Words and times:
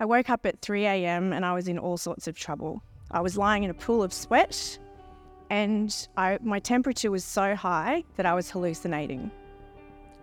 I 0.00 0.04
woke 0.04 0.30
up 0.30 0.46
at 0.46 0.60
3 0.60 0.86
a.m. 0.86 1.32
and 1.32 1.44
I 1.44 1.54
was 1.54 1.66
in 1.66 1.78
all 1.78 1.96
sorts 1.96 2.28
of 2.28 2.36
trouble. 2.36 2.82
I 3.10 3.20
was 3.20 3.36
lying 3.36 3.64
in 3.64 3.70
a 3.70 3.74
pool 3.74 4.02
of 4.02 4.12
sweat 4.12 4.78
and 5.50 6.08
I, 6.16 6.38
my 6.40 6.60
temperature 6.60 7.10
was 7.10 7.24
so 7.24 7.56
high 7.56 8.04
that 8.16 8.26
I 8.26 8.34
was 8.34 8.50
hallucinating. 8.50 9.30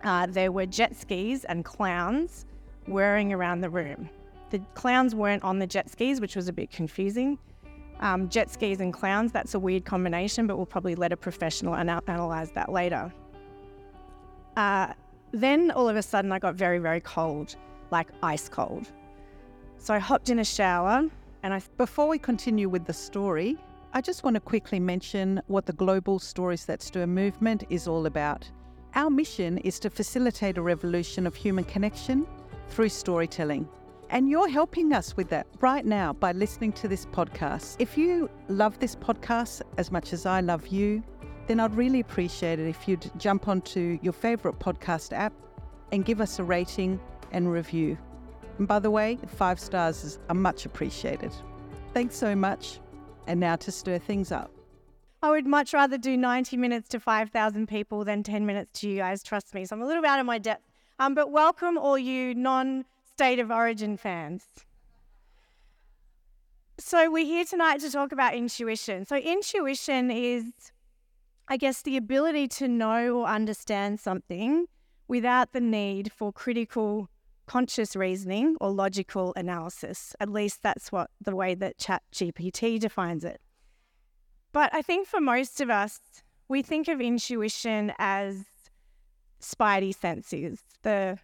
Uh, 0.02 0.26
there 0.26 0.52
were 0.52 0.66
jet 0.66 0.96
skis 0.96 1.44
and 1.44 1.64
clowns 1.64 2.46
whirring 2.86 3.32
around 3.32 3.60
the 3.60 3.68
room. 3.68 4.08
The 4.50 4.60
clowns 4.74 5.14
weren't 5.14 5.42
on 5.42 5.58
the 5.58 5.66
jet 5.66 5.90
skis, 5.90 6.20
which 6.20 6.36
was 6.36 6.48
a 6.48 6.52
bit 6.52 6.70
confusing. 6.70 7.38
Um, 8.00 8.28
jet 8.28 8.50
skis 8.50 8.80
and 8.80 8.92
clowns, 8.92 9.32
that's 9.32 9.54
a 9.54 9.58
weird 9.58 9.84
combination, 9.84 10.46
but 10.46 10.56
we'll 10.56 10.66
probably 10.66 10.94
let 10.94 11.12
a 11.12 11.16
professional 11.16 11.74
ana- 11.74 12.02
analyze 12.06 12.52
that 12.52 12.70
later. 12.70 13.12
Uh, 14.56 14.92
then 15.32 15.70
all 15.72 15.88
of 15.88 15.96
a 15.96 16.02
sudden, 16.02 16.30
I 16.30 16.38
got 16.38 16.54
very, 16.54 16.78
very 16.78 17.00
cold, 17.00 17.56
like 17.90 18.08
ice 18.22 18.48
cold. 18.48 18.90
So 19.78 19.94
I 19.94 19.98
hopped 19.98 20.30
in 20.30 20.40
a 20.40 20.44
shower 20.44 21.08
and 21.42 21.54
I. 21.54 21.62
Before 21.76 22.08
we 22.08 22.18
continue 22.18 22.68
with 22.68 22.86
the 22.86 22.92
story, 22.92 23.56
I 23.92 24.00
just 24.00 24.24
want 24.24 24.34
to 24.34 24.40
quickly 24.40 24.80
mention 24.80 25.40
what 25.46 25.64
the 25.66 25.72
Global 25.72 26.18
Stories 26.18 26.64
That 26.66 26.82
Stir 26.82 27.06
movement 27.06 27.64
is 27.70 27.86
all 27.86 28.06
about. 28.06 28.50
Our 28.94 29.10
mission 29.10 29.58
is 29.58 29.78
to 29.80 29.90
facilitate 29.90 30.58
a 30.58 30.62
revolution 30.62 31.26
of 31.26 31.34
human 31.34 31.64
connection 31.64 32.26
through 32.68 32.88
storytelling. 32.88 33.68
And 34.10 34.28
you're 34.28 34.48
helping 34.48 34.92
us 34.92 35.16
with 35.16 35.28
that 35.30 35.46
right 35.60 35.84
now 35.84 36.12
by 36.12 36.32
listening 36.32 36.72
to 36.74 36.88
this 36.88 37.06
podcast. 37.06 37.76
If 37.78 37.98
you 37.98 38.30
love 38.48 38.78
this 38.78 38.96
podcast 38.96 39.62
as 39.78 39.92
much 39.92 40.12
as 40.12 40.26
I 40.26 40.40
love 40.40 40.68
you, 40.68 41.02
then 41.46 41.60
I'd 41.60 41.74
really 41.74 42.00
appreciate 42.00 42.58
it 42.58 42.68
if 42.68 42.88
you'd 42.88 43.10
jump 43.18 43.48
onto 43.48 43.98
your 44.02 44.12
favorite 44.12 44.58
podcast 44.58 45.12
app 45.12 45.32
and 45.92 46.04
give 46.04 46.20
us 46.20 46.38
a 46.38 46.44
rating 46.44 46.98
and 47.32 47.50
review. 47.52 47.98
And 48.58 48.66
by 48.66 48.78
the 48.78 48.90
way, 48.90 49.18
five 49.26 49.60
stars 49.60 50.18
are 50.28 50.34
much 50.34 50.64
appreciated. 50.64 51.32
Thanks 51.92 52.16
so 52.16 52.34
much. 52.34 52.80
And 53.26 53.40
now 53.40 53.56
to 53.56 53.72
stir 53.72 53.98
things 53.98 54.32
up. 54.32 54.50
I 55.22 55.30
would 55.30 55.46
much 55.46 55.72
rather 55.72 55.98
do 55.98 56.16
90 56.16 56.56
minutes 56.56 56.88
to 56.90 57.00
5,000 57.00 57.66
people 57.66 58.04
than 58.04 58.22
10 58.22 58.46
minutes 58.46 58.80
to 58.80 58.88
you 58.88 58.98
guys, 58.98 59.22
trust 59.22 59.54
me. 59.54 59.64
So 59.64 59.74
I'm 59.74 59.82
a 59.82 59.86
little 59.86 60.04
out 60.04 60.20
of 60.20 60.26
my 60.26 60.38
depth. 60.38 60.62
Um, 60.98 61.14
but 61.14 61.30
welcome 61.30 61.76
all 61.76 61.98
you 61.98 62.34
non 62.34 62.84
state 63.12 63.38
of 63.38 63.50
origin 63.50 63.96
fans. 63.96 64.44
So 66.78 67.10
we're 67.10 67.24
here 67.24 67.44
tonight 67.44 67.80
to 67.80 67.90
talk 67.90 68.12
about 68.12 68.34
intuition. 68.34 69.06
So 69.06 69.16
intuition 69.16 70.10
is, 70.10 70.44
I 71.48 71.56
guess, 71.56 71.82
the 71.82 71.96
ability 71.96 72.48
to 72.48 72.68
know 72.68 73.20
or 73.20 73.26
understand 73.26 73.98
something 73.98 74.66
without 75.08 75.52
the 75.52 75.60
need 75.60 76.12
for 76.12 76.32
critical 76.32 77.08
conscious 77.46 77.96
reasoning 77.96 78.56
or 78.60 78.70
logical 78.70 79.32
analysis. 79.36 80.14
At 80.20 80.30
least 80.30 80.62
that's 80.62 80.90
what 80.90 81.10
the 81.20 81.34
way 81.34 81.54
that 81.54 81.78
ChatGPT 81.78 82.80
defines 82.80 83.24
it. 83.24 83.40
But 84.52 84.74
I 84.74 84.82
think 84.82 85.06
for 85.06 85.20
most 85.20 85.60
of 85.60 85.70
us, 85.70 86.00
we 86.48 86.62
think 86.62 86.88
of 86.88 87.00
intuition 87.00 87.92
as 87.98 88.44
spidey 89.40 89.94
senses, 89.94 90.60
the 90.82 91.18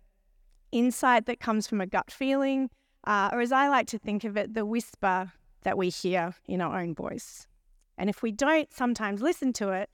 insight 0.70 1.27
that 1.27 1.41
comes 1.41 1.67
from 1.67 1.81
a 1.81 1.87
gut 1.87 2.11
feeling, 2.11 2.70
uh, 3.05 3.31
or 3.33 3.41
as 3.41 3.53
I 3.53 3.69
like 3.69 3.86
to 3.89 3.98
think 3.98 4.25
of 4.25 4.36
it, 4.36 4.55
the 4.55 4.67
whisper 4.67 5.33
that 5.62 5.79
we 5.79 5.89
hear 5.89 6.34
in 6.47 6.61
our 6.61 6.81
own 6.81 6.95
voice. 6.95 7.47
And 7.97 8.11
if 8.11 8.23
we 8.23 8.33
don't 8.33 8.73
sometimes 8.73 9.23
listen 9.23 9.53
to 9.55 9.70
it, 9.70 9.91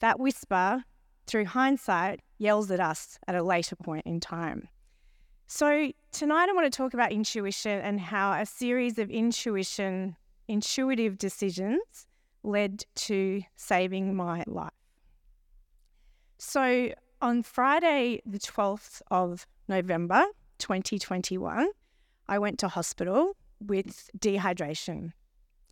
that 0.00 0.18
whisper, 0.18 0.84
through 1.26 1.46
hindsight, 1.46 2.20
yells 2.38 2.70
at 2.70 2.80
us 2.80 3.18
at 3.26 3.34
a 3.34 3.42
later 3.42 3.76
point 3.76 4.06
in 4.06 4.20
time. 4.20 4.68
So, 5.46 5.92
tonight 6.10 6.48
I 6.48 6.52
want 6.52 6.72
to 6.72 6.76
talk 6.76 6.94
about 6.94 7.12
intuition 7.12 7.80
and 7.80 8.00
how 8.00 8.32
a 8.32 8.46
series 8.46 8.98
of 8.98 9.10
intuition, 9.10 10.16
intuitive 10.48 11.18
decisions 11.18 12.06
led 12.42 12.84
to 12.94 13.42
saving 13.56 14.14
my 14.16 14.42
life. 14.46 14.72
So, 16.38 16.90
on 17.20 17.42
Friday, 17.42 18.22
the 18.24 18.38
12th 18.38 19.02
of 19.10 19.46
November 19.68 20.24
2021, 20.58 21.68
I 22.26 22.38
went 22.38 22.58
to 22.60 22.68
hospital 22.68 23.36
with 23.60 24.10
dehydration 24.18 25.12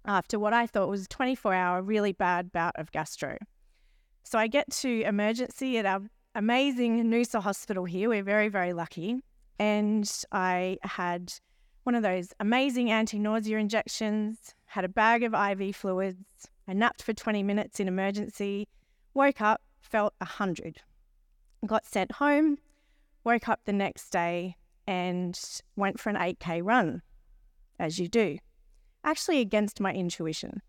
after 0.05 0.39
what 0.39 0.53
I 0.53 0.67
thought 0.67 0.89
was 0.89 1.05
a 1.05 1.09
24 1.09 1.55
hour 1.55 1.83
really 1.83 2.13
bad 2.13 2.53
bout 2.53 2.75
of 2.77 2.91
gastro. 2.93 3.39
So 4.25 4.39
I 4.39 4.47
get 4.47 4.71
to 4.71 5.03
emergency 5.03 5.79
at 5.79 5.87
our 5.87 6.03
amazing 6.35 7.05
Noosa 7.05 7.43
hospital 7.43 7.85
here. 7.85 8.09
We're 8.09 8.23
very, 8.23 8.49
very 8.49 8.73
lucky. 8.73 9.21
And 9.63 10.11
I 10.33 10.79
had 10.83 11.35
one 11.85 11.95
of 11.95 12.03
those 12.03 12.33
amazing 12.41 12.91
anti 12.91 13.17
nausea 13.17 13.59
injections, 13.59 14.57
had 14.67 14.85
a 14.85 14.89
bag 14.89 15.23
of 15.23 15.35
IV 15.35 15.77
fluids. 15.77 16.49
I 16.67 16.73
napped 16.73 17.01
for 17.01 17.13
20 17.13 17.45
minutes 17.45 17.79
in 17.79 17.87
emergency, 17.87 18.67
woke 19.15 19.41
up, 19.41 19.63
felt 19.81 20.15
100. 20.19 20.81
Got 21.65 21.87
sent 21.87 22.11
home, 22.11 22.59
woke 23.23 23.49
up 23.49 23.61
the 23.65 23.73
next 23.73 24.11
day 24.11 24.57
and 24.89 25.39
went 25.77 26.01
for 26.01 26.11
an 26.11 26.17
8K 26.17 26.61
run, 26.65 27.03
as 27.79 28.01
you 28.01 28.09
do, 28.09 28.39
actually 29.05 29.39
against 29.39 29.81
my 29.81 29.93
intuition. 29.93 30.61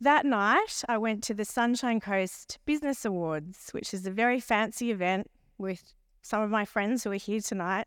That 0.00 0.24
night, 0.24 0.82
I 0.88 0.96
went 0.96 1.22
to 1.24 1.34
the 1.34 1.44
Sunshine 1.44 2.00
Coast 2.00 2.58
Business 2.64 3.04
Awards, 3.04 3.68
which 3.72 3.92
is 3.92 4.06
a 4.06 4.10
very 4.10 4.40
fancy 4.40 4.90
event 4.90 5.30
with 5.58 5.92
some 6.26 6.42
of 6.42 6.50
my 6.50 6.64
friends 6.64 7.04
who 7.04 7.12
are 7.12 7.14
here 7.14 7.40
tonight. 7.40 7.86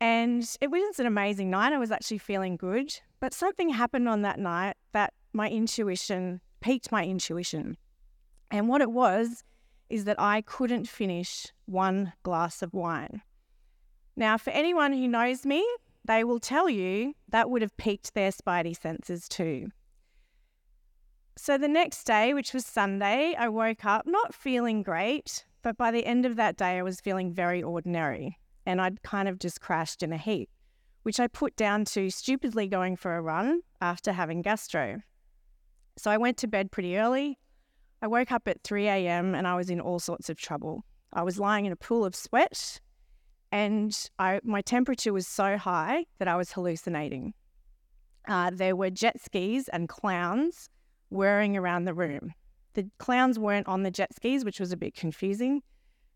And 0.00 0.48
it 0.62 0.70
was 0.70 0.98
an 0.98 1.06
amazing 1.06 1.50
night. 1.50 1.74
I 1.74 1.78
was 1.78 1.90
actually 1.90 2.18
feeling 2.18 2.56
good. 2.56 2.98
But 3.20 3.34
something 3.34 3.68
happened 3.68 4.08
on 4.08 4.22
that 4.22 4.38
night 4.38 4.76
that 4.92 5.12
my 5.34 5.48
intuition 5.48 6.40
piqued 6.60 6.90
my 6.90 7.04
intuition. 7.04 7.76
And 8.50 8.66
what 8.66 8.80
it 8.80 8.90
was 8.90 9.44
is 9.90 10.04
that 10.04 10.18
I 10.18 10.40
couldn't 10.40 10.88
finish 10.88 11.48
one 11.66 12.14
glass 12.22 12.62
of 12.62 12.72
wine. 12.72 13.20
Now, 14.16 14.38
for 14.38 14.50
anyone 14.50 14.92
who 14.92 15.06
knows 15.06 15.44
me, 15.44 15.66
they 16.04 16.24
will 16.24 16.40
tell 16.40 16.68
you 16.68 17.14
that 17.28 17.50
would 17.50 17.60
have 17.60 17.76
piqued 17.76 18.14
their 18.14 18.30
spidey 18.30 18.80
senses 18.80 19.28
too. 19.28 19.68
So 21.36 21.58
the 21.58 21.68
next 21.68 22.04
day, 22.04 22.32
which 22.32 22.54
was 22.54 22.64
Sunday, 22.64 23.34
I 23.38 23.48
woke 23.48 23.84
up 23.84 24.06
not 24.06 24.34
feeling 24.34 24.82
great, 24.82 25.44
but 25.62 25.76
by 25.76 25.90
the 25.90 26.04
end 26.06 26.26
of 26.26 26.36
that 26.36 26.56
day, 26.56 26.78
I 26.78 26.82
was 26.82 27.00
feeling 27.00 27.32
very 27.32 27.62
ordinary 27.62 28.38
and 28.66 28.80
I'd 28.80 29.02
kind 29.02 29.28
of 29.28 29.38
just 29.38 29.60
crashed 29.60 30.02
in 30.02 30.12
a 30.12 30.18
heap, 30.18 30.48
which 31.02 31.20
I 31.20 31.26
put 31.26 31.56
down 31.56 31.84
to 31.86 32.10
stupidly 32.10 32.66
going 32.66 32.96
for 32.96 33.16
a 33.16 33.22
run 33.22 33.60
after 33.80 34.12
having 34.12 34.42
gastro. 34.42 35.00
So 35.96 36.10
I 36.10 36.18
went 36.18 36.36
to 36.38 36.48
bed 36.48 36.70
pretty 36.70 36.96
early, 36.96 37.38
I 38.02 38.06
woke 38.06 38.32
up 38.32 38.48
at 38.48 38.62
3 38.62 38.88
a.m. 38.88 39.34
and 39.34 39.46
I 39.46 39.56
was 39.56 39.68
in 39.68 39.80
all 39.80 39.98
sorts 39.98 40.30
of 40.30 40.38
trouble. 40.38 40.84
I 41.12 41.22
was 41.22 41.38
lying 41.38 41.66
in 41.66 41.72
a 41.72 41.76
pool 41.76 42.04
of 42.04 42.14
sweat 42.14 42.80
and 43.52 44.08
I, 44.18 44.40
my 44.42 44.62
temperature 44.62 45.12
was 45.12 45.26
so 45.26 45.58
high 45.58 46.06
that 46.18 46.28
I 46.28 46.36
was 46.36 46.52
hallucinating. 46.52 47.34
Uh, 48.26 48.50
there 48.54 48.76
were 48.76 48.90
jet 48.90 49.20
skis 49.20 49.68
and 49.68 49.88
clowns 49.88 50.70
whirring 51.10 51.56
around 51.56 51.84
the 51.84 51.94
room. 51.94 52.32
The 52.74 52.88
clowns 52.98 53.38
weren't 53.38 53.66
on 53.66 53.82
the 53.82 53.90
jet 53.90 54.14
skis, 54.14 54.44
which 54.44 54.60
was 54.60 54.72
a 54.72 54.76
bit 54.76 54.94
confusing. 54.94 55.62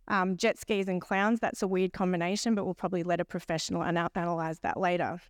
Um, 0.09 0.37
jet 0.37 0.59
skis 0.59 0.89
and 0.89 1.01
clowns, 1.01 1.41
that's 1.41 1.63
a 1.63 1.69
weird 1.69 1.93
combination, 1.93 2.55
but 2.55 2.65
we'll 2.65 2.75
probably 2.75 3.03
let 3.03 3.21
a 3.21 3.25
professional 3.25 3.83
ana- 3.83 4.11
analyze 4.15 4.61
that 4.61 4.79
later. 4.79 5.21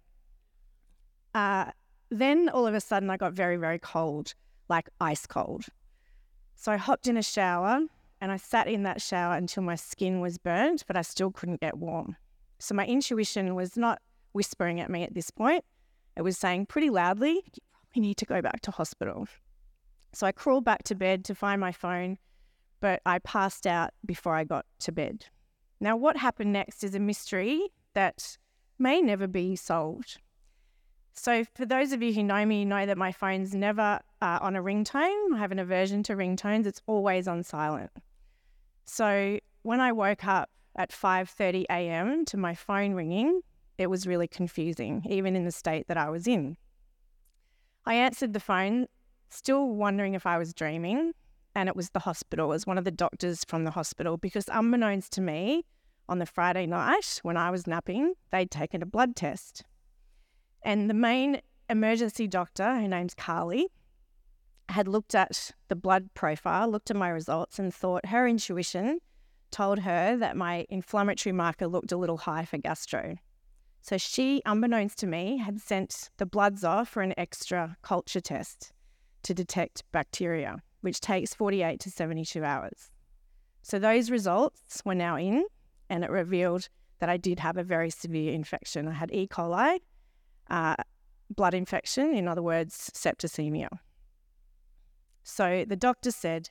Uh, 1.35 1.71
then 2.11 2.49
all 2.49 2.67
of 2.67 2.75
a 2.75 2.81
sudden, 2.81 3.11
I 3.11 3.17
got 3.17 3.33
very, 3.33 3.57
very 3.57 3.79
cold, 3.79 4.35
like 4.69 4.89
ice 5.01 5.27
cold. 5.27 5.65
So 6.57 6.73
I 6.73 6.77
hopped 6.77 7.07
in 7.07 7.17
a 7.17 7.23
shower 7.23 7.81
and 8.21 8.33
I 8.33 8.37
sat 8.37 8.69
in 8.69 8.85
that 8.85 9.03
shower 9.03 9.37
until 9.37 9.62
my 9.62 9.75
skin 9.75 10.21
was 10.21 10.39
burnt, 10.39 10.85
but 10.87 10.97
I 10.97 11.03
still 11.03 11.31
couldn't 11.31 11.61
get 11.61 11.77
warm. 11.77 12.17
So 12.59 12.75
my 12.75 12.87
intuition 12.87 13.55
was 13.55 13.77
not 13.77 14.01
whispering 14.33 14.81
at 14.81 14.91
me 14.91 15.03
at 15.03 15.15
this 15.15 15.31
point. 15.31 15.65
It 16.17 16.23
was 16.23 16.38
saying 16.38 16.67
pretty 16.67 16.91
loudly, 16.91 17.35
you 17.35 17.62
probably 17.73 18.09
need 18.09 18.17
to 18.19 18.25
go 18.25 18.41
back 18.41 18.61
to 18.62 18.71
hospital. 18.71 19.26
So 20.14 20.26
I 20.26 20.32
crawled 20.32 20.64
back 20.64 20.84
to 20.84 20.94
bed 20.94 21.25
to 21.26 21.34
find 21.34 21.61
my 21.61 21.72
phone, 21.72 22.19
but 22.81 23.00
I 23.05 23.19
passed 23.19 23.66
out 23.66 23.90
before 24.06 24.37
I 24.37 24.44
got 24.44 24.64
to 24.81 24.93
bed. 24.93 25.26
Now, 25.81 25.96
what 25.96 26.16
happened 26.16 26.52
next 26.52 26.84
is 26.84 26.94
a 26.94 27.00
mystery 27.00 27.69
that 27.94 28.38
may 28.78 29.02
never 29.02 29.26
be 29.26 29.56
solved. 29.56 30.19
So, 31.12 31.44
for 31.55 31.66
those 31.66 31.93
of 31.93 32.02
you 32.02 32.12
who 32.12 32.22
know 32.22 32.44
me, 32.44 32.61
you 32.61 32.66
know 32.66 32.87
that 32.87 32.99
my 32.99 33.12
phone's 33.12 33.55
never 33.55 34.00
uh, 34.20 34.38
on 34.40 34.56
a 34.56 34.62
ringtone. 34.62 35.34
I 35.34 35.38
have 35.38 35.52
an 35.52 35.58
aversion 35.58 36.02
to 36.05 36.14
ringtones. 36.14 36.66
It's 36.66 36.82
always 36.87 37.28
on 37.28 37.43
silent. 37.43 37.90
So, 38.84 39.38
when 39.62 39.81
I 39.81 39.93
woke 39.93 40.26
up 40.26 40.50
at 40.76 40.90
5:30 40.90 41.64
a.m. 41.70 42.25
to 42.26 42.37
my 42.37 42.55
phone 42.55 42.94
ringing, 42.94 43.43
it 43.78 43.88
was 43.88 44.06
really 44.06 44.28
confusing, 44.28 45.05
even 45.08 45.37
in 45.37 45.44
the 45.44 45.52
state 45.52 45.87
that 45.88 45.96
I 45.96 46.11
was 46.11 46.26
in. 46.26 46.56
I 47.87 47.94
answered 47.94 48.32
the 48.32 48.40
phone, 48.40 48.87
still 49.35 49.69
wondering 49.69 50.15
if 50.15 50.27
I 50.27 50.39
was 50.39 50.55
dreaming, 50.55 51.13
and 51.55 51.69
it 51.69 51.77
was 51.77 51.91
the 51.91 52.01
hospital. 52.01 52.47
It 52.47 52.55
was 52.55 52.67
one 52.67 52.79
of 52.79 52.85
the 52.85 52.91
doctors 52.91 53.45
from 53.45 53.65
the 53.65 53.71
hospital 53.71 54.17
because, 54.17 54.47
unbeknownst 54.49 55.13
to 55.13 55.21
me, 55.21 55.65
on 56.09 56.19
the 56.19 56.27
Friday 56.27 56.67
night 56.67 57.21
when 57.23 57.37
I 57.37 57.51
was 57.51 57.67
napping, 57.67 58.15
they'd 58.31 58.51
taken 58.51 58.83
a 58.83 58.87
blood 58.87 59.17
test. 59.17 59.65
And 60.63 60.89
the 60.89 60.95
main 60.95 61.41
emergency 61.69 62.27
doctor, 62.27 62.65
her 62.65 62.89
name's 62.89 63.15
Carly, 63.15 63.69
had 64.69 64.89
looked 64.89 65.15
at 65.15 65.53
the 65.69 65.77
blood 65.77 66.11
profile, 66.15 66.69
looked 66.69 66.91
at 66.91 66.97
my 66.97 67.09
results, 67.09 67.59
and 67.59 67.73
thought 67.73 68.07
her 68.07 68.27
intuition 68.27 69.01
told 69.51 69.81
her 69.81 70.17
that 70.17 70.37
my 70.37 70.67
inflammatory 70.69 71.33
marker 71.33 71.67
looked 71.67 71.93
a 71.93 71.97
little 71.97 72.19
high 72.19 72.45
for 72.45 72.59
gastro. 72.59 73.17
So 73.83 73.99
she, 73.99 74.43
unbeknownst 74.47 74.99
to 74.99 75.07
me, 75.07 75.37
had 75.39 75.61
sent 75.61 76.11
the 76.17 76.27
bloods 76.27 76.65
off 76.65 76.89
for 76.89 77.03
an 77.03 77.15
extra 77.19 77.77
culture 77.83 78.21
test 78.21 78.73
to 79.25 79.35
detect 79.35 79.82
bacteria, 79.93 80.62
which 80.82 81.00
takes 81.00 81.35
48 81.35 81.81
to 81.81 81.91
72 81.91 82.44
hours. 82.44 82.91
So 83.62 83.79
those 83.79 84.11
results 84.11 84.82
were 84.85 84.94
now 84.94 85.17
in, 85.17 85.44
and 85.88 86.05
it 86.05 86.11
revealed 86.11 86.69
that 87.00 87.09
I 87.09 87.17
did 87.17 87.41
have 87.41 87.56
a 87.56 87.65
very 87.65 87.91
severe 87.91 88.32
infection. 88.32 88.88
I 88.88 88.93
had 88.93 89.12
E. 89.12 89.26
coli, 89.26 89.81
uh, 90.50 90.76
blood 91.31 91.55
infection, 91.55 92.15
in 92.15 92.29
other 92.29 92.43
words, 92.43 92.91
septicemia. 92.94 93.69
So 95.23 95.65
the 95.67 95.76
doctor 95.76 96.11
said, 96.11 96.50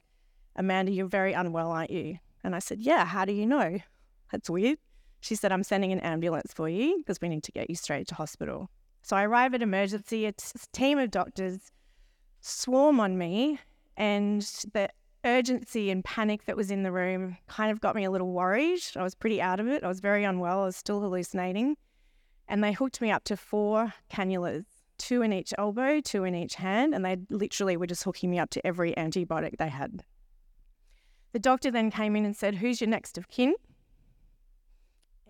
Amanda, 0.56 0.92
you're 0.92 1.08
very 1.08 1.34
unwell, 1.34 1.72
aren't 1.72 1.92
you? 1.92 2.18
And 2.44 2.56
I 2.56 2.60
said, 2.60 2.80
Yeah, 2.80 3.06
how 3.06 3.26
do 3.26 3.34
you 3.34 3.46
know? 3.46 3.80
That's 4.32 4.50
weird. 4.50 4.80
She 5.22 5.36
said, 5.36 5.52
I'm 5.52 5.64
sending 5.64 5.92
an 5.92 6.00
ambulance 6.00 6.52
for 6.54 6.68
you 6.68 6.98
because 6.98 7.22
we 7.22 7.30
need 7.30 7.44
to 7.44 7.52
get 7.52 7.70
you 7.70 7.76
straight 7.76 8.08
to 8.08 8.16
hospital. 8.16 8.70
So 9.04 9.16
I 9.16 9.24
arrive 9.24 9.54
at 9.54 9.62
emergency. 9.62 10.26
A 10.26 10.34
team 10.74 10.98
of 10.98 11.12
doctors 11.12 11.72
swarm 12.44 13.00
on 13.00 13.18
me, 13.18 13.60
and 13.98 14.42
the 14.74 14.90
urgency 15.26 15.90
and 15.90 16.04
panic 16.04 16.46
that 16.46 16.58
was 16.58 16.70
in 16.70 16.84
the 16.84 16.92
room 16.92 17.38
kind 17.48 17.72
of 17.72 17.80
got 17.80 17.96
me 17.96 18.04
a 18.04 18.12
little 18.12 18.32
worried. 18.32 18.82
I 18.96 19.04
was 19.04 19.16
pretty 19.16 19.42
out 19.42 19.60
of 19.60 19.68
it. 19.68 19.84
I 19.84 19.88
was 19.88 20.02
very 20.02 20.24
unwell. 20.24 20.62
I 20.62 20.66
was 20.66 20.76
still 20.76 21.00
hallucinating. 21.00 21.78
And 22.50 22.64
they 22.64 22.74
hooked 22.74 23.00
me 23.00 23.10
up 23.10 23.24
to 23.26 23.38
four 23.38 23.94
cannulas 24.12 24.66
two 24.98 25.22
in 25.22 25.34
each 25.34 25.54
elbow, 25.58 26.00
two 26.00 26.24
in 26.24 26.36
each 26.36 26.56
hand, 26.56 26.94
and 26.94 27.04
they 27.04 27.18
literally 27.30 27.76
were 27.76 27.88
just 27.88 28.04
hooking 28.04 28.30
me 28.30 28.40
up 28.40 28.50
to 28.52 28.66
every 28.66 28.94
antibiotic 28.94 29.58
they 29.58 29.68
had. 29.68 30.04
The 31.34 31.40
doctor 31.40 31.72
then 31.72 31.92
came 31.92 32.16
in 32.16 32.26
and 32.26 32.36
said, 32.36 32.56
Who's 32.56 32.80
your 32.80 32.90
next 32.90 33.18
of 33.18 33.28
kin? 33.28 33.56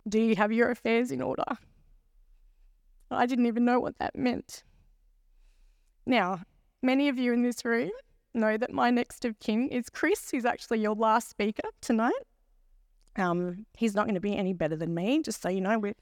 Do 0.07 0.19
you 0.19 0.36
have 0.36 0.51
your 0.51 0.69
affairs 0.69 1.12
in 1.12 1.21
order? 1.21 1.45
I 3.09 3.25
didn't 3.25 3.45
even 3.45 3.63
know 3.63 3.80
what 3.80 3.98
that 4.00 4.16
meant. 4.16 4.63
Now, 6.06 6.42
many 6.83 7.09
of 7.09 7.18
you 7.18 7.33
in 7.33 7.41
this 7.41 7.63
room 7.65 7.91
know 8.33 8.57
that 8.57 8.71
my 8.71 8.89
next 8.89 9.25
of 9.25 9.39
kin 9.39 9.68
is 9.69 9.89
Chris, 9.89 10.30
who's 10.31 10.45
actually 10.45 10.80
your 10.80 10.95
last 10.95 11.30
speaker 11.30 11.69
tonight. 11.81 12.13
Um, 13.15 13.65
he's 13.77 13.95
not 13.95 14.06
going 14.06 14.15
to 14.15 14.21
be 14.21 14.35
any 14.35 14.53
better 14.53 14.75
than 14.75 14.94
me, 14.94 15.21
just 15.21 15.41
so 15.41 15.50
you 15.50 15.62
know. 15.62 15.77
We're 15.80 15.95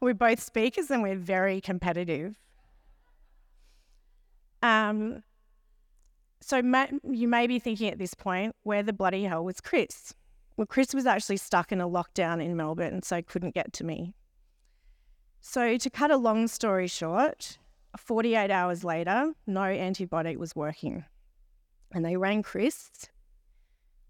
we're 0.00 0.14
both 0.14 0.40
speakers 0.40 0.90
and 0.90 1.02
we're 1.02 1.16
very 1.16 1.60
competitive. 1.60 2.36
Um, 4.62 5.22
so 6.40 6.62
you 7.02 7.28
may 7.28 7.46
be 7.46 7.58
thinking 7.58 7.88
at 7.88 7.98
this 7.98 8.14
point, 8.14 8.54
where 8.62 8.82
the 8.82 8.92
bloody 8.92 9.24
hell 9.24 9.44
was 9.44 9.60
Chris? 9.60 10.14
Well, 10.56 10.66
Chris 10.66 10.94
was 10.94 11.06
actually 11.06 11.36
stuck 11.36 11.72
in 11.72 11.80
a 11.80 11.88
lockdown 11.88 12.42
in 12.42 12.56
Melbourne, 12.56 13.02
so 13.02 13.22
couldn't 13.22 13.54
get 13.54 13.72
to 13.74 13.84
me. 13.84 14.14
So 15.40 15.76
to 15.76 15.90
cut 15.90 16.10
a 16.10 16.16
long 16.16 16.48
story 16.48 16.88
short, 16.88 17.58
48 17.96 18.50
hours 18.50 18.84
later, 18.84 19.32
no 19.46 19.62
antibiotic 19.62 20.36
was 20.36 20.54
working. 20.54 21.04
And 21.92 22.04
they 22.04 22.16
rang 22.16 22.42
Chris 22.42 22.90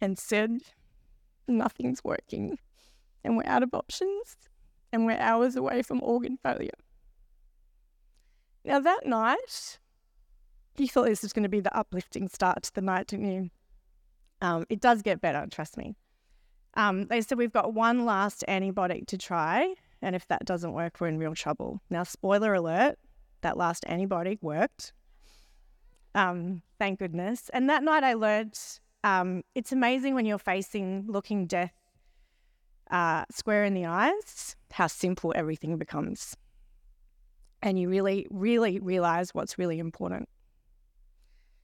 and 0.01 0.19
said, 0.19 0.61
nothing's 1.49 2.05
working 2.05 2.59
and 3.25 3.37
we're 3.37 3.47
out 3.47 3.63
of 3.63 3.75
options 3.75 4.37
and 4.93 5.07
we're 5.07 5.19
hours 5.19 5.57
away 5.57 5.83
from 5.83 6.03
organ 6.03 6.39
failure. 6.43 6.71
Now, 8.65 8.81
that 8.81 9.07
night, 9.07 9.79
you 10.77 10.89
thought 10.89 11.07
this 11.07 11.23
was 11.23 11.33
going 11.33 11.45
to 11.45 11.49
be 11.49 11.61
the 11.61 11.77
uplifting 11.77 12.29
start 12.29 12.63
to 12.65 12.75
the 12.75 12.81
night, 12.81 13.07
didn't 13.09 13.31
you? 13.31 13.51
Um, 14.41 14.67
it 14.69 14.81
does 14.81 15.03
get 15.03 15.21
better, 15.21 15.47
trust 15.51 15.77
me. 15.77 15.97
Um, 16.75 17.07
they 17.07 17.21
said 17.23 17.39
we've 17.39 17.53
got 17.53 17.75
one 17.75 18.05
last 18.05 18.45
antibiotic 18.47 19.07
to 19.09 19.19
try, 19.19 19.75
and 20.03 20.15
if 20.15 20.29
that 20.29 20.45
doesn't 20.45 20.73
work, 20.73 21.01
we're 21.01 21.09
in 21.09 21.19
real 21.19 21.35
trouble. 21.35 21.81
Now, 21.91 22.03
spoiler 22.05 22.55
alert, 22.55 22.99
that 23.43 23.57
last 23.57 23.85
antibiotic 23.89 24.39
worked. 24.43 24.93
Um, 26.15 26.63
thank 26.79 26.99
goodness. 26.99 27.49
And 27.53 27.69
that 27.71 27.83
night 27.83 28.05
I 28.05 28.15
learned 28.15 28.59
um, 29.05 29.43
it's 29.55 29.73
amazing 29.73 30.15
when 30.15 30.27
you're 30.27 30.39
facing 30.39 31.05
looking 31.07 31.47
death 31.47 31.73
uh, 32.91 33.25
square 33.31 33.65
in 33.65 33.75
the 33.75 33.87
eyes, 33.87 34.57
how 34.73 34.87
simple 34.87 35.33
everything 35.37 35.77
becomes. 35.77 36.37
And 37.63 37.79
you 37.79 37.89
really, 37.89 38.27
really 38.31 38.79
realize 38.81 39.35
what's 39.35 39.59
really 39.59 39.79
important. 39.79 40.29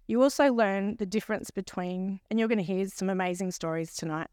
You 0.06 0.22
also 0.22 0.52
learn 0.52 0.96
the 0.96 1.06
difference 1.06 1.50
between, 1.50 2.20
and 2.30 2.38
you're 2.38 2.48
going 2.48 2.58
to 2.58 2.64
hear 2.64 2.86
some 2.88 3.08
amazing 3.08 3.52
stories 3.52 3.94
tonight. 3.94 4.28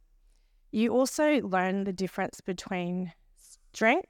You 0.71 0.93
also 0.93 1.41
learn 1.41 1.85
the 1.85 1.93
difference 1.93 2.41
between 2.41 3.13
strength 3.73 4.09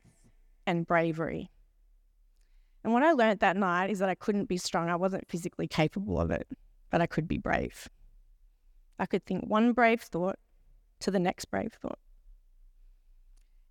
and 0.65 0.87
bravery. 0.87 1.49
And 2.83 2.93
what 2.93 3.03
I 3.03 3.11
learned 3.11 3.39
that 3.39 3.57
night 3.57 3.89
is 3.89 3.99
that 3.99 4.09
I 4.09 4.15
couldn't 4.15 4.45
be 4.45 4.57
strong. 4.57 4.89
I 4.89 4.95
wasn't 4.95 5.29
physically 5.29 5.67
capable 5.67 6.19
of 6.19 6.31
it, 6.31 6.47
but 6.89 7.01
I 7.01 7.05
could 7.05 7.27
be 7.27 7.37
brave. 7.37 7.87
I 8.99 9.05
could 9.05 9.25
think 9.25 9.45
one 9.45 9.73
brave 9.73 10.01
thought 10.01 10.37
to 10.99 11.11
the 11.11 11.19
next 11.19 11.45
brave 11.45 11.73
thought. 11.81 11.99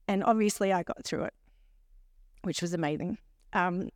And 0.08 0.24
obviously, 0.24 0.72
I 0.72 0.82
got 0.82 1.04
through 1.04 1.24
it, 1.24 1.34
which 2.42 2.62
was 2.62 2.74
amazing. 2.74 3.18
Um, 3.52 3.90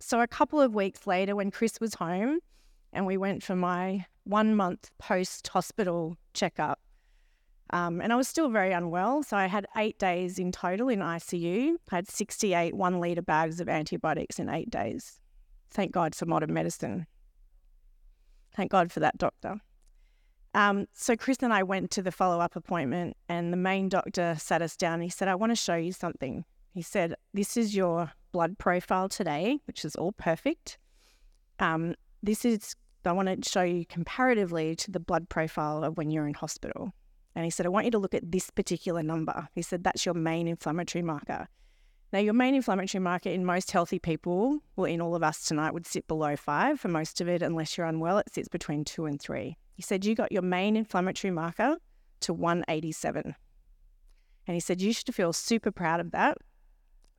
so, 0.00 0.20
a 0.20 0.26
couple 0.26 0.60
of 0.60 0.74
weeks 0.74 1.06
later, 1.06 1.36
when 1.36 1.50
Chris 1.52 1.80
was 1.80 1.94
home 1.94 2.40
and 2.92 3.06
we 3.06 3.16
went 3.16 3.44
for 3.44 3.54
my 3.54 4.06
one 4.24 4.56
month 4.56 4.90
post 4.98 5.46
hospital 5.48 6.16
checkup, 6.34 6.79
um, 7.72 8.00
and 8.00 8.12
I 8.12 8.16
was 8.16 8.28
still 8.28 8.48
very 8.48 8.72
unwell. 8.72 9.22
So, 9.22 9.36
I 9.36 9.46
had 9.46 9.66
eight 9.76 9.98
days 9.98 10.38
in 10.38 10.52
total 10.52 10.88
in 10.88 11.00
ICU. 11.00 11.74
I 11.90 11.96
had 11.96 12.08
68 12.08 12.74
one 12.74 13.00
litre 13.00 13.22
bags 13.22 13.60
of 13.60 13.68
antibiotics 13.68 14.38
in 14.38 14.48
eight 14.48 14.70
days. 14.70 15.20
Thank 15.70 15.92
God 15.92 16.14
for 16.14 16.26
modern 16.26 16.52
medicine. 16.52 17.06
Thank 18.54 18.70
God 18.70 18.90
for 18.90 19.00
that 19.00 19.18
doctor. 19.18 19.60
Um, 20.54 20.86
so 20.94 21.16
Chris 21.16 21.38
and 21.42 21.52
I 21.52 21.62
went 21.62 21.90
to 21.92 22.02
the 22.02 22.10
follow 22.10 22.40
up 22.40 22.56
appointment, 22.56 23.16
and 23.28 23.52
the 23.52 23.56
main 23.56 23.88
doctor 23.88 24.34
sat 24.38 24.62
us 24.62 24.76
down. 24.76 24.94
And 24.94 25.04
he 25.04 25.08
said, 25.08 25.28
"I 25.28 25.34
want 25.34 25.50
to 25.50 25.56
show 25.56 25.76
you 25.76 25.92
something." 25.92 26.44
He 26.72 26.82
said, 26.82 27.14
"This 27.32 27.56
is 27.56 27.76
your 27.76 28.12
blood 28.32 28.58
profile 28.58 29.08
today, 29.08 29.60
which 29.66 29.84
is 29.84 29.94
all 29.96 30.12
perfect. 30.12 30.78
Um, 31.58 31.94
this 32.22 32.44
is 32.44 32.74
I 33.04 33.12
want 33.12 33.28
to 33.28 33.48
show 33.48 33.62
you 33.62 33.86
comparatively 33.86 34.76
to 34.76 34.90
the 34.90 35.00
blood 35.00 35.28
profile 35.28 35.84
of 35.84 35.96
when 35.96 36.10
you're 36.10 36.26
in 36.26 36.34
hospital." 36.34 36.92
And 37.34 37.44
he 37.44 37.50
said, 37.50 37.66
"I 37.66 37.68
want 37.68 37.84
you 37.84 37.92
to 37.92 37.98
look 37.98 38.14
at 38.14 38.30
this 38.30 38.50
particular 38.50 39.02
number." 39.02 39.48
He 39.54 39.62
said, 39.62 39.84
"That's 39.84 40.04
your 40.04 40.14
main 40.14 40.48
inflammatory 40.48 41.02
marker." 41.02 41.48
Now, 42.12 42.18
your 42.18 42.34
main 42.34 42.56
inflammatory 42.56 43.00
marker 43.00 43.28
in 43.28 43.44
most 43.44 43.70
healthy 43.70 44.00
people, 44.00 44.58
well, 44.74 44.86
in 44.86 45.00
all 45.00 45.14
of 45.14 45.22
us 45.22 45.44
tonight, 45.44 45.72
would 45.72 45.86
sit 45.86 46.08
below 46.08 46.34
five. 46.34 46.80
For 46.80 46.88
most 46.88 47.20
of 47.20 47.28
it, 47.28 47.40
unless 47.40 47.78
you're 47.78 47.86
unwell, 47.86 48.18
it 48.18 48.32
sits 48.32 48.48
between 48.48 48.84
two 48.84 49.06
and 49.06 49.20
three. 49.20 49.56
He 49.74 49.82
said, 49.82 50.04
You 50.04 50.16
got 50.16 50.32
your 50.32 50.42
main 50.42 50.76
inflammatory 50.76 51.30
marker 51.30 51.76
to 52.20 52.34
187. 52.34 53.34
And 54.46 54.54
he 54.54 54.60
said, 54.60 54.80
You 54.80 54.92
should 54.92 55.14
feel 55.14 55.32
super 55.32 55.70
proud 55.70 56.00
of 56.00 56.10
that 56.10 56.38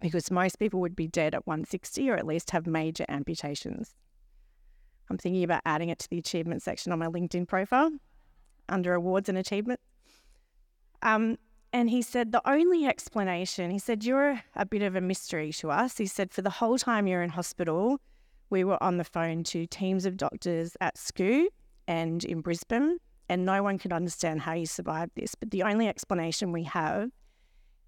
because 0.01 0.29
most 0.29 0.59
people 0.59 0.81
would 0.81 0.95
be 0.95 1.07
dead 1.07 1.33
at 1.33 1.47
160 1.47 2.09
or 2.09 2.15
at 2.15 2.27
least 2.27 2.51
have 2.51 2.67
major 2.67 3.05
amputations. 3.07 3.95
I'm 5.09 5.17
thinking 5.17 5.43
about 5.43 5.61
adding 5.65 5.89
it 5.89 5.99
to 5.99 6.09
the 6.09 6.17
achievement 6.17 6.63
section 6.63 6.91
on 6.91 6.99
my 6.99 7.07
LinkedIn 7.07 7.47
profile 7.47 7.91
under 8.67 8.93
awards 8.93 9.29
and 9.29 9.37
achievement. 9.37 9.79
Um, 11.03 11.37
and 11.73 11.89
he 11.89 12.01
said, 12.01 12.31
the 12.31 12.47
only 12.49 12.85
explanation, 12.85 13.71
he 13.71 13.79
said, 13.79 14.03
you're 14.03 14.41
a 14.55 14.65
bit 14.65 14.81
of 14.81 14.95
a 14.95 15.01
mystery 15.01 15.53
to 15.53 15.71
us. 15.71 15.97
He 15.97 16.05
said, 16.05 16.31
for 16.31 16.41
the 16.41 16.49
whole 16.49 16.77
time 16.77 17.07
you're 17.07 17.23
in 17.23 17.29
hospital, 17.29 17.99
we 18.49 18.63
were 18.63 18.81
on 18.83 18.97
the 18.97 19.03
phone 19.03 19.43
to 19.45 19.65
teams 19.65 20.05
of 20.05 20.17
doctors 20.17 20.75
at 20.81 20.95
SCU 20.95 21.45
and 21.87 22.23
in 22.25 22.41
Brisbane, 22.41 22.97
and 23.29 23.45
no 23.45 23.63
one 23.63 23.77
could 23.77 23.93
understand 23.93 24.41
how 24.41 24.53
you 24.53 24.65
survived 24.65 25.11
this. 25.15 25.33
But 25.35 25.51
the 25.51 25.63
only 25.63 25.87
explanation 25.87 26.51
we 26.51 26.63
have 26.63 27.09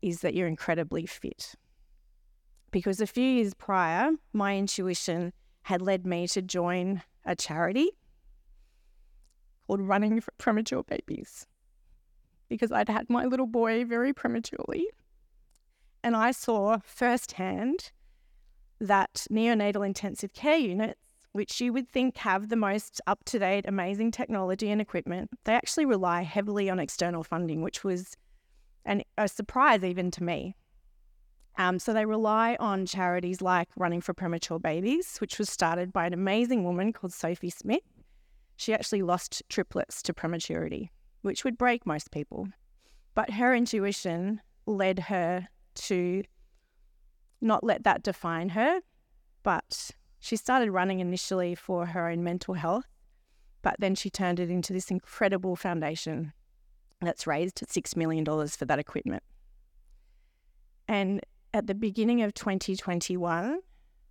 is 0.02 0.22
that 0.22 0.34
you're 0.34 0.48
incredibly 0.48 1.06
fit. 1.06 1.56
Because 2.72 3.02
a 3.02 3.08
few 3.08 3.24
years 3.24 3.54
prior, 3.54 4.12
my 4.32 4.58
intuition 4.58 5.34
had 5.64 5.82
led 5.82 6.06
me 6.06 6.28
to 6.30 6.42
join 6.42 7.04
a 7.26 7.36
charity 7.36 7.92
called 9.68 9.82
Running 9.82 10.22
for 10.22 10.32
Premature 10.38 10.84
Babies. 10.84 11.46
Because 12.54 12.72
I'd 12.72 12.88
had 12.88 13.10
my 13.10 13.26
little 13.26 13.48
boy 13.48 13.84
very 13.84 14.14
prematurely. 14.14 14.88
And 16.04 16.16
I 16.16 16.32
saw 16.32 16.78
firsthand 16.84 17.92
that 18.80 19.26
neonatal 19.32 19.84
intensive 19.84 20.34
care 20.34 20.58
units 20.58 21.00
which 21.34 21.60
you 21.60 21.74
would 21.74 21.90
think 21.90 22.16
have 22.18 22.50
the 22.50 22.56
most 22.56 23.02
up 23.08 23.24
to 23.26 23.40
date, 23.40 23.66
amazing 23.68 24.12
technology 24.12 24.70
and 24.70 24.80
equipment, 24.80 25.32
they 25.44 25.56
actually 25.56 25.86
rely 25.86 26.22
heavily 26.22 26.70
on 26.70 26.80
external 26.80 27.24
funding, 27.24 27.62
which 27.62 27.84
was 27.84 28.16
an, 28.86 29.02
a 29.18 29.28
surprise 29.28 29.84
even 29.84 30.12
to 30.12 30.24
me. 30.24 30.56
Um, 31.58 31.80
so 31.80 31.92
they 31.92 32.06
rely 32.06 32.56
on 32.60 32.86
charities 32.86 33.42
like 33.42 33.70
Running 33.76 34.02
for 34.02 34.14
Premature 34.14 34.60
Babies, 34.60 35.18
which 35.18 35.40
was 35.40 35.50
started 35.50 35.92
by 35.92 36.06
an 36.06 36.14
amazing 36.14 36.64
woman 36.64 36.94
called 36.94 37.14
Sophie 37.14 37.50
Smith. 37.50 37.82
She 38.56 38.74
actually 38.74 39.02
lost 39.02 39.42
triplets 39.50 40.04
to 40.04 40.14
prematurity, 40.14 40.92
which 41.24 41.44
would 41.44 41.58
break 41.58 41.86
most 41.86 42.12
people. 42.12 42.48
But 43.16 43.32
her 43.32 43.56
intuition 43.56 44.42
led 44.68 45.00
her 45.00 45.48
to 45.76 46.24
not 47.42 47.64
let 47.64 47.84
that 47.84 48.04
define 48.04 48.50
her, 48.50 48.82
but 49.42 49.92
she 50.20 50.36
started 50.36 50.72
running 50.72 51.00
initially 51.00 51.56
for 51.56 51.88
her 51.88 52.08
own 52.08 52.24
mental 52.24 52.54
health, 52.54 52.86
but 53.62 53.76
then 53.80 53.96
she 53.96 54.10
turned 54.10 54.40
it 54.40 54.50
into 54.50 54.72
this 54.72 54.92
incredible 54.92 55.56
foundation 55.56 56.34
that's 57.02 57.28
raised 57.28 57.58
$6 57.58 57.98
million 57.98 58.26
for 58.48 58.66
that 58.66 58.80
equipment. 58.80 59.24
And 60.88 61.22
at 61.54 61.68
the 61.68 61.76
beginning 61.76 62.22
of 62.22 62.34
2021, 62.34 63.60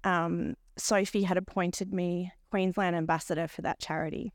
um, 0.05 0.55
Sophie 0.77 1.23
had 1.23 1.37
appointed 1.37 1.93
me 1.93 2.33
Queensland 2.51 2.97
ambassador 2.97 3.49
for 3.49 3.63
that 3.63 3.79
charity. 3.81 4.33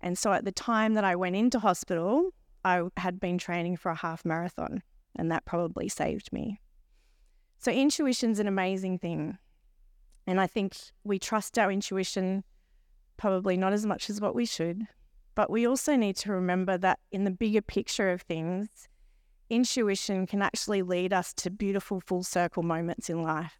And 0.00 0.16
so 0.16 0.32
at 0.32 0.44
the 0.44 0.52
time 0.52 0.94
that 0.94 1.04
I 1.04 1.16
went 1.16 1.36
into 1.36 1.58
hospital, 1.58 2.30
I 2.64 2.82
had 2.96 3.20
been 3.20 3.38
training 3.38 3.76
for 3.76 3.90
a 3.90 3.96
half 3.96 4.24
marathon, 4.24 4.82
and 5.16 5.30
that 5.30 5.44
probably 5.44 5.88
saved 5.88 6.32
me. 6.32 6.60
So, 7.58 7.72
intuition's 7.72 8.38
an 8.38 8.46
amazing 8.46 8.98
thing. 8.98 9.38
And 10.26 10.40
I 10.40 10.46
think 10.46 10.76
we 11.02 11.18
trust 11.18 11.58
our 11.58 11.72
intuition 11.72 12.44
probably 13.16 13.56
not 13.56 13.72
as 13.72 13.84
much 13.84 14.08
as 14.08 14.20
what 14.20 14.34
we 14.34 14.46
should. 14.46 14.86
But 15.34 15.50
we 15.50 15.66
also 15.66 15.94
need 15.96 16.16
to 16.16 16.32
remember 16.32 16.78
that 16.78 16.98
in 17.12 17.24
the 17.24 17.30
bigger 17.30 17.62
picture 17.62 18.10
of 18.10 18.22
things, 18.22 18.88
intuition 19.50 20.26
can 20.26 20.42
actually 20.42 20.82
lead 20.82 21.12
us 21.12 21.32
to 21.34 21.50
beautiful 21.50 22.00
full 22.00 22.22
circle 22.22 22.62
moments 22.62 23.08
in 23.10 23.22
life. 23.22 23.58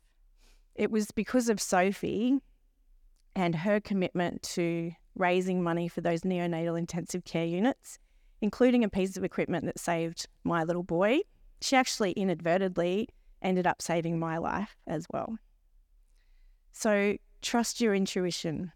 It 0.75 0.91
was 0.91 1.11
because 1.11 1.49
of 1.49 1.61
Sophie 1.61 2.39
and 3.35 3.55
her 3.55 3.81
commitment 3.81 4.43
to 4.43 4.93
raising 5.19 5.63
money 5.63 5.89
for 5.89 6.01
those 6.01 6.23
neonatal 6.23 6.79
intensive 6.79 7.25
care 7.25 7.45
units, 7.45 7.99
including 8.41 8.85
a 8.85 8.89
piece 8.89 9.17
of 9.17 9.25
equipment 9.25 9.67
that 9.67 9.79
saved 9.79 10.27
my 10.45 10.65
little 10.65 10.83
boy. 10.83 11.21
She 11.61 11.77
actually 11.77 12.13
inadvertently 12.13 13.09
ended 13.43 13.67
up 13.67 13.83
saving 13.83 14.19
my 14.19 14.39
life 14.39 14.77
as 14.87 15.07
well. 15.13 15.39
So 16.73 17.17
trust 17.43 17.81
your 17.81 17.95
intuition. 17.95 18.73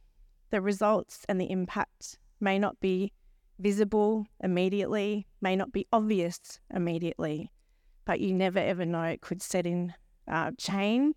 The 0.51 0.61
results 0.61 1.25
and 1.29 1.41
the 1.41 1.51
impact 1.51 2.19
may 2.41 2.59
not 2.59 2.79
be 2.81 3.13
visible 3.59 4.27
immediately, 4.41 5.27
may 5.41 5.57
not 5.57 5.73
be 5.73 5.87
obvious 5.93 6.61
immediately, 6.75 7.51
but 8.05 8.21
you 8.21 8.35
never 8.35 8.59
ever 8.59 8.85
know 8.85 9.03
it 9.05 9.21
could 9.21 9.41
set 9.41 9.67
in 9.67 9.95
uh, 10.29 10.51
chain 10.59 11.15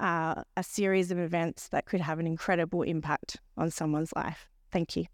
uh, 0.00 0.42
a 0.56 0.62
series 0.62 1.10
of 1.10 1.18
events 1.18 1.68
that 1.68 1.86
could 1.86 2.00
have 2.00 2.18
an 2.18 2.26
incredible 2.26 2.82
impact 2.82 3.38
on 3.56 3.70
someone's 3.70 4.12
life. 4.16 4.48
Thank 4.74 4.96
you. 4.96 5.04